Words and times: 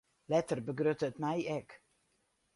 Letter 0.31 0.59
begrutte 0.67 1.05
it 1.09 1.19
my 1.23 1.37
ek. 1.59 1.69